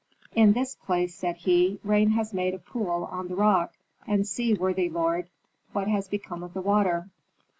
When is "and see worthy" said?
4.07-4.89